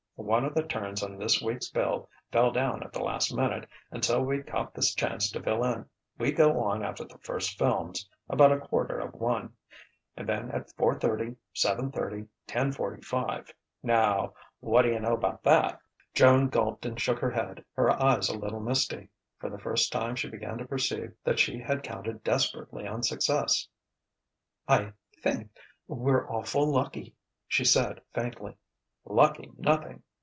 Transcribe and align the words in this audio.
One 0.17 0.45
of 0.45 0.53
the 0.53 0.61
turns 0.61 1.01
on 1.01 1.17
this 1.17 1.41
week's 1.41 1.69
bill 1.71 2.07
fell 2.31 2.51
down 2.51 2.83
at 2.83 2.93
the 2.93 3.01
last 3.03 3.33
minute, 3.33 3.67
and 3.89 4.05
so 4.05 4.21
we 4.21 4.43
cop 4.43 4.71
this 4.75 4.93
chance 4.93 5.31
to 5.31 5.41
fill 5.41 5.63
in. 5.63 5.89
We 6.19 6.31
go 6.31 6.59
on 6.61 6.83
after 6.85 7.03
the 7.03 7.17
first 7.17 7.57
films 7.57 8.07
about 8.29 8.51
a 8.51 8.59
quarter 8.59 8.99
of 8.99 9.15
one; 9.15 9.55
and 10.15 10.29
then 10.29 10.51
at 10.51 10.71
four 10.75 10.93
thirty, 10.99 11.37
seven 11.53 11.91
thirty, 11.91 12.27
ten 12.45 12.71
forty 12.71 13.01
five. 13.01 13.51
Now 13.81 14.35
whadda 14.63 14.89
yunno 14.89 15.11
about 15.15 15.41
that?" 15.41 15.79
Joan 16.13 16.49
gulped 16.49 16.85
and 16.85 17.01
shook 17.01 17.17
her 17.17 17.31
head, 17.31 17.65
her 17.73 17.89
eyes 17.89 18.29
a 18.29 18.37
little 18.37 18.59
misty. 18.61 19.09
For 19.39 19.49
the 19.49 19.57
first 19.59 19.91
time 19.91 20.15
she 20.15 20.29
began 20.29 20.59
to 20.59 20.67
perceive 20.67 21.13
that 21.23 21.39
she 21.39 21.57
had 21.57 21.81
counted 21.81 22.23
desperately 22.23 22.85
on 22.87 23.01
success. 23.01 23.67
"I 24.67 24.93
think 25.23 25.49
we're 25.87 26.29
awful' 26.29 26.71
lucky!" 26.71 27.15
she 27.47 27.65
said 27.65 28.01
faintly. 28.13 28.55
"Lucky 29.03 29.51
nothing! 29.57 30.03